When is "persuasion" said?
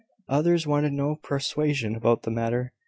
1.17-1.95